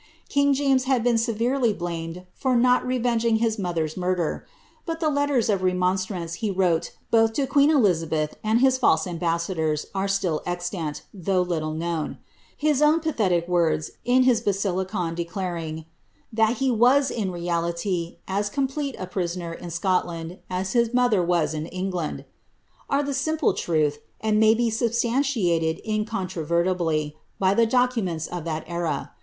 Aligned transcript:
King 0.29 0.55
James 0.55 0.85
has 0.85 1.03
been 1.03 1.19
severely 1.19 1.73
blamed 1.73 2.25
for 2.33 2.55
not 2.55 2.83
revenging 2.83 3.35
his 3.35 3.59
mother's 3.59 3.95
murder; 3.95 4.47
but 4.83 4.99
the 4.99 5.11
letters 5.11 5.47
of 5.47 5.61
remonstrance 5.61 6.33
he 6.41 6.49
wrote 6.49 6.91
both 7.11 7.33
to 7.33 7.45
queen 7.45 7.69
Elizabeth 7.69 8.35
and 8.43 8.61
his 8.61 8.79
fidse 8.79 9.05
ambassadors 9.05 9.85
are 9.93 10.07
still 10.07 10.41
extant, 10.43 11.03
though 11.13 11.43
little 11.43 11.75
known. 11.75 12.17
Ilis 12.63 12.81
own 12.81 12.99
pa 12.99 13.11
thetic 13.11 13.47
words, 13.47 13.91
in 14.03 14.23
his 14.23 14.41
Basilicon, 14.41 15.13
declaring 15.13 15.75
^ 15.75 15.85
that 16.33 16.57
he 16.57 16.71
was, 16.71 17.11
in 17.11 17.29
reality, 17.31 18.17
as 18.27 18.49
com 18.49 18.67
plete 18.67 18.95
a 18.99 19.05
prisoner 19.05 19.53
in 19.53 19.69
Scotland 19.69 20.39
as 20.49 20.73
his 20.73 20.95
mother 20.95 21.21
was 21.21 21.53
in 21.53 21.67
England,'' 21.67 22.25
are 22.89 23.03
the 23.03 23.13
sim 23.13 23.37
ple 23.37 23.53
truth, 23.53 23.99
and 24.19 24.39
may 24.39 24.55
be 24.55 24.71
substantiated 24.71 25.79
incontrovertibly 25.87 27.15
by 27.37 27.53
the 27.53 27.67
documents 27.67 28.25
of 28.25 28.43
that 28.45 28.63
era. 28.65 29.11